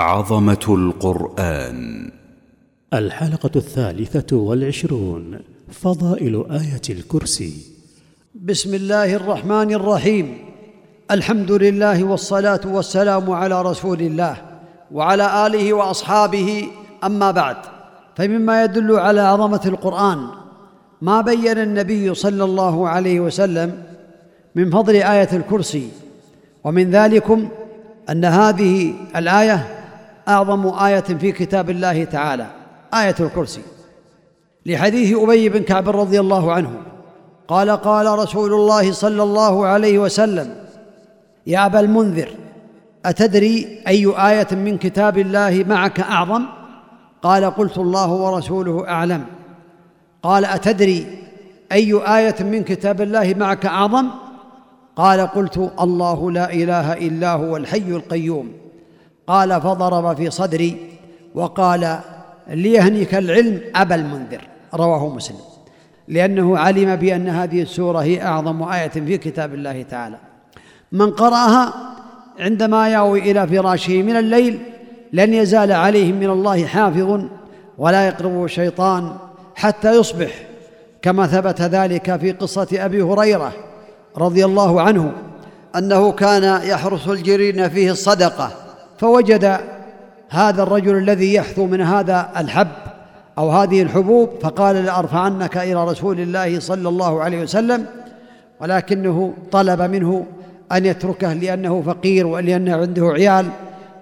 [0.00, 2.10] عظمة القرآن.
[2.94, 5.38] الحلقة الثالثة والعشرون
[5.72, 7.52] فضائل آية الكرسي.
[8.34, 10.38] بسم الله الرحمن الرحيم.
[11.10, 14.36] الحمد لله والصلاة والسلام على رسول الله
[14.92, 16.66] وعلى آله وأصحابه.
[17.04, 17.56] أما بعد
[18.16, 20.28] فمما يدل على عظمة القرآن
[21.02, 23.82] ما بين النبي صلى الله عليه وسلم
[24.54, 25.88] من فضل آية الكرسي
[26.64, 27.48] ومن ذلكم
[28.10, 29.79] أن هذه الآية
[30.28, 32.46] أعظم آية في كتاب الله تعالى
[32.94, 33.60] آية الكرسي.
[34.66, 36.70] لحديث أبي بن كعب رضي الله عنه
[37.48, 40.54] قال قال رسول الله صلى الله عليه وسلم
[41.46, 42.28] يا أبا المنذر
[43.06, 46.42] أتدري أي آية من كتاب الله معك اعظم
[47.22, 49.24] قال قلت الله ورسوله أعلم.
[50.22, 51.06] قال أتدري
[51.72, 54.06] أي آية من كتاب الله معك اعظم
[54.96, 58.52] قال قلت الله لا إله إلا هو الحي القيوم.
[59.30, 60.76] قال فضرب في صدري
[61.34, 61.98] وقال
[62.48, 64.40] ليهنك العلم أبا المنذر
[64.74, 65.36] رواه مسلم.
[66.08, 70.16] لأنه علم بأن هذه السورة هي أعظم آية في كتاب الله تعالى.
[70.92, 71.74] من قرأها
[72.38, 74.58] عندما يأوي إلى فراشه من الليل
[75.12, 77.20] لن يزال عليهم من الله حافظ
[77.78, 79.12] ولا يقربه شيطان
[79.54, 80.30] حتى يصبح
[81.02, 83.52] كما ثبت ذلك في قصة أبي هريرة
[84.16, 85.12] رضي الله عنه
[85.76, 88.69] أنه كان يحرس الجرين فيه الصدقة.
[89.00, 89.60] فوجد
[90.30, 92.68] هذا الرجل الذي يحثو من هذا الحب
[93.38, 97.86] أو هذه الحبوب فقال لأرفعنك إلى رسول الله صلى الله عليه وسلم
[98.60, 100.26] ولكنه طلب منه
[100.72, 103.46] أن يتركه لأنه فقير ولأنه عنده عيال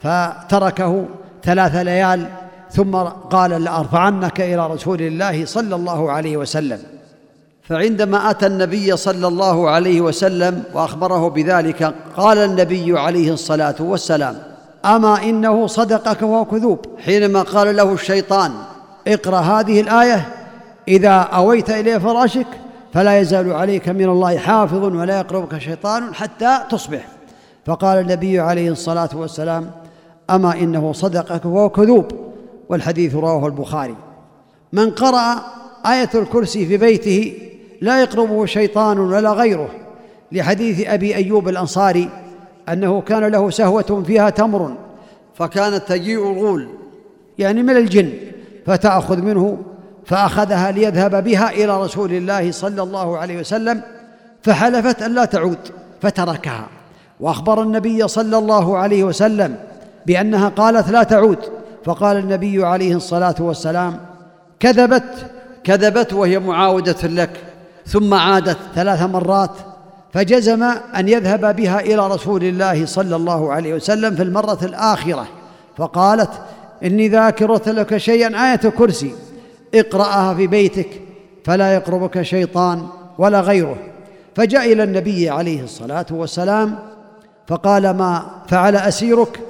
[0.00, 1.04] فتركه
[1.42, 2.26] ثلاث ليال
[2.70, 2.96] ثم
[3.30, 6.78] قال لأرفعنك إلى رسول الله صلى الله عليه وسلم.
[7.62, 14.51] فعندما أتى النبي صلى الله عليه وسلم وأخبره بذلك قال النبي عليه الصلاة والسلام
[14.84, 18.52] أما إنه صدقك وهو كذوب حينما قال له الشيطان
[19.08, 20.28] اقرأ هذه الآية
[20.88, 22.46] إذا أويت إلى فراشك
[22.94, 27.06] فلا يزال عليك من الله حافظ ولا يقربك شيطان حتى تصبح.
[27.66, 29.70] فقال النبي عليه الصلاة والسلام
[30.30, 32.06] أما إنه صدقك وهو كذوب
[32.68, 33.96] والحديث رواه البخاري.
[34.72, 35.42] من قرأ
[35.86, 37.34] آية الكرسي في بيته
[37.80, 39.68] لا يقربه شيطان ولا غيره.
[40.32, 42.08] لحديث أبي أيوب الأنصاري
[42.68, 44.74] أنه كان له سهوة فيها تمر.
[45.34, 46.68] فكانت تجيء الغول.
[47.38, 48.12] يعني من الجن.
[48.66, 49.58] فتأخذ منه
[50.04, 53.82] فأخذها ليذهب بها إلى رسول الله صلى الله عليه وسلم
[54.42, 55.58] فحلفت أن لا تعود
[56.00, 56.66] فتركها.
[57.20, 59.56] وأخبر النبي صلى الله عليه وسلم
[60.06, 61.38] بأنها قالت لا تعود.
[61.84, 64.00] فقال النبي عليه الصلاة والسلام
[64.60, 65.30] كذبت.
[65.64, 67.30] كذبت وهي معاودة لك.
[67.86, 69.50] ثم عادت ثلاث مرات
[70.12, 70.62] فجزم
[70.96, 75.26] أن يذهب بها إلى رسول الله صلى الله عليه وسلم في المرة الآخرة
[75.76, 76.30] فقالت
[76.84, 79.14] إني ذاكره لك شيئا آية كرسي.
[79.74, 80.88] اقرأها في بيتك
[81.44, 82.86] فلا يقربك شيطان
[83.18, 83.76] ولا غيره.
[84.34, 86.78] فجاء إلى النبي عليه الصلاة والسلام
[87.46, 89.40] فقال ما فعل أسيرك؟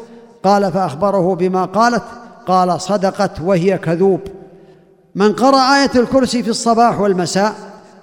[0.44, 2.05] قال فأخبره بما قالت.
[2.47, 4.21] قال صدقت وهي كذوب.
[5.15, 7.55] من قرأ آية الكرسي في الصباح والمساء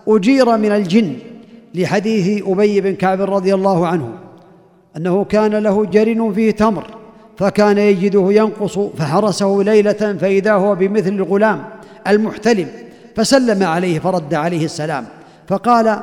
[0.08, 1.28] أجير من الجن.
[1.75, 4.09] لحديث أبي بن كعب رضي الله عنه
[4.97, 6.88] أنه كان له جرن فيه تمر
[7.38, 11.63] فكان يجده ينقص فحرسه ليلة فإذا هو بمثل الغلام
[12.08, 12.68] المحتلم
[13.16, 15.06] فسلم عليه فرد عليه السلام
[15.47, 16.00] فقال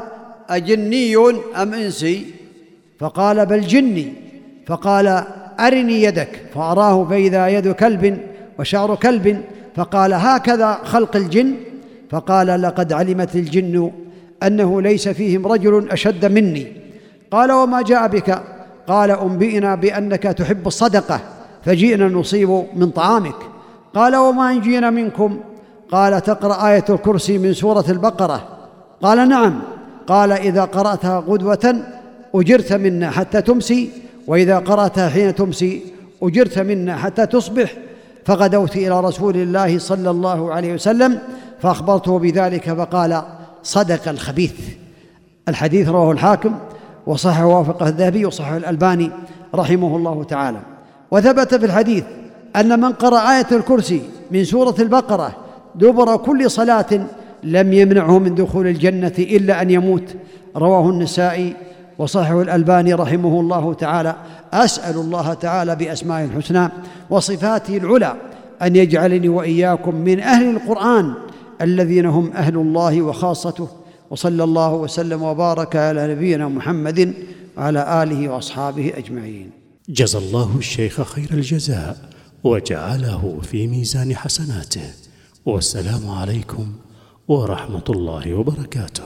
[0.48, 1.16] أجني
[1.62, 2.26] أم إنسي؟
[2.98, 4.12] فقال بل جني.
[4.66, 5.24] فقال
[5.60, 6.40] أرني يدك.
[6.54, 8.18] فأراه فإذا يد كلب
[8.58, 9.40] وشعر كلب
[9.76, 11.54] فقال هكذا خلق الجن؟
[12.10, 13.90] فقال لقد علمت الجن
[14.42, 16.66] أنه ليس فيهم رجل أشد مني.
[17.30, 18.42] قال وما جاء بك؟
[18.88, 21.20] قال أنبئنا بأنك تحب الصدقة
[21.64, 23.34] فجئنا نصيب من طعامك.
[23.94, 25.40] قال وما إن جئنا منكم؟
[25.92, 28.48] قال تقرأ آية الكرسي من سورة البقرة.
[29.02, 29.62] قال نعم.
[30.06, 31.76] قال إذا قرأتها غدوة
[32.34, 33.90] أجرت منا حتى تمسي
[34.26, 35.82] وإذا قرأتها حين تمسي
[36.22, 37.72] أجرت منا حتى تصبح.
[38.24, 41.18] فغدوت إلى رسول الله صلى الله عليه وسلم
[41.62, 43.22] فأخبرته بذلك فقال
[43.66, 44.52] صدق الخبيث.
[45.48, 46.54] الحديث رواه الحاكم
[47.06, 49.10] وصحح وافقه الذهبي وصحح الألباني
[49.54, 50.58] رحمه الله تعالى.
[51.10, 52.04] وثبت في الحديث
[52.56, 55.36] أن من قرأ آية الكرسي من سورة البقرة
[55.74, 57.06] دبر كل صلاة
[57.42, 60.14] لم يمنعه من دخول الجنة إلا أن يموت.
[60.56, 61.56] رواه النسائي
[61.98, 64.14] وصححه الألباني رحمه الله تعالى.
[64.52, 66.68] أسأل الله تعالى بأسمائه الحسنى
[67.10, 68.14] وصفاته العلى
[68.62, 71.14] أن يجعلني وإياكم من أهل القرآن
[71.60, 73.68] الذين هم أهل الله وخاصته
[74.10, 77.14] وصلى الله وسلم وبارك على نبينا محمد
[77.56, 79.50] وعلى آله وأصحابه أجمعين.
[79.88, 82.10] جزى الله الشيخ خير الجزاء
[82.44, 84.90] وجعله في ميزان حسناته.
[85.46, 86.72] والسلام عليكم
[87.28, 89.04] ورحمة الله وبركاته.